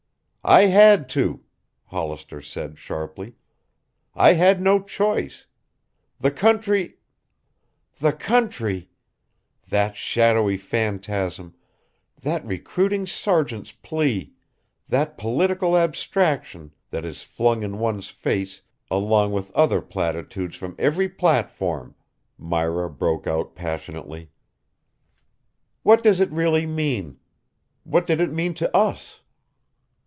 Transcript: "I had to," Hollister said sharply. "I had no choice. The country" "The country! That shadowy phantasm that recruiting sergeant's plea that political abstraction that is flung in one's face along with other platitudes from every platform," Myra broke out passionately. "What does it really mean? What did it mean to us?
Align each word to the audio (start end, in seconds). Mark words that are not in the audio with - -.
"I 0.43 0.61
had 0.63 1.07
to," 1.09 1.41
Hollister 1.85 2.41
said 2.41 2.79
sharply. 2.79 3.35
"I 4.15 4.33
had 4.33 4.59
no 4.59 4.79
choice. 4.79 5.45
The 6.19 6.31
country" 6.31 6.95
"The 8.01 8.11
country! 8.11 8.89
That 9.67 9.95
shadowy 9.95 10.57
phantasm 10.57 11.53
that 12.19 12.43
recruiting 12.43 13.05
sergeant's 13.05 13.71
plea 13.71 14.33
that 14.89 15.15
political 15.15 15.77
abstraction 15.77 16.73
that 16.89 17.05
is 17.05 17.21
flung 17.21 17.61
in 17.61 17.77
one's 17.77 18.09
face 18.09 18.63
along 18.89 19.33
with 19.33 19.51
other 19.51 19.79
platitudes 19.79 20.55
from 20.55 20.75
every 20.79 21.07
platform," 21.07 21.93
Myra 22.39 22.89
broke 22.89 23.27
out 23.27 23.53
passionately. 23.53 24.31
"What 25.83 26.01
does 26.01 26.19
it 26.19 26.31
really 26.31 26.65
mean? 26.65 27.19
What 27.83 28.07
did 28.07 28.19
it 28.19 28.31
mean 28.33 28.55
to 28.55 28.75
us? 28.75 29.19